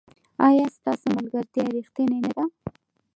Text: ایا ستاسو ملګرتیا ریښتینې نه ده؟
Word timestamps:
ایا 0.47 0.65
ستاسو 0.77 1.05
ملګرتیا 1.15 1.63
ریښتینې 1.75 2.19
نه 2.25 2.29
ده؟ 2.35 2.43